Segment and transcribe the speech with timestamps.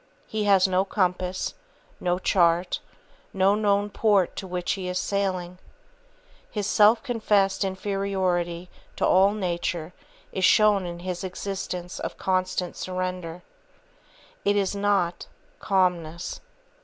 [0.25, 1.53] He has no compass,
[1.99, 2.79] no chart,
[3.33, 5.59] no known port to which he is sailing.
[6.49, 9.93] His self confessed inferiority to all nature
[10.31, 13.43] is shown in his existence of constant surrender.
[14.43, 15.27] It is not,
[15.59, 16.41] calmness.